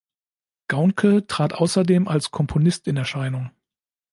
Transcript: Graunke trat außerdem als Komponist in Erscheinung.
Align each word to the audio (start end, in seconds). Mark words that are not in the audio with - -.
Graunke 0.67 1.27
trat 1.27 1.53
außerdem 1.53 2.07
als 2.07 2.31
Komponist 2.31 2.87
in 2.87 2.97
Erscheinung. 2.97 3.51